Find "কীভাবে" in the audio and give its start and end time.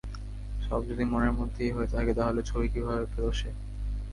2.69-3.05